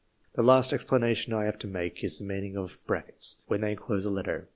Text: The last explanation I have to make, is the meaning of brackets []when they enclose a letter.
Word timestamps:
The 0.33 0.41
last 0.41 0.73
explanation 0.73 1.31
I 1.31 1.43
have 1.45 1.59
to 1.59 1.67
make, 1.67 2.03
is 2.03 2.17
the 2.17 2.25
meaning 2.25 2.57
of 2.57 2.79
brackets 2.87 3.37
[]when 3.45 3.61
they 3.61 3.73
enclose 3.73 4.03
a 4.03 4.09
letter. 4.09 4.47